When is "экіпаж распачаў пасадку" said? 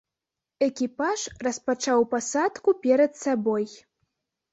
0.67-2.69